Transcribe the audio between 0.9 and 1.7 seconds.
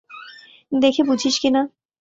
বুঝিস কি না।